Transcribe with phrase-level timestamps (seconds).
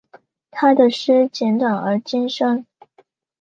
[0.49, 2.65] 他的诗简短而精深。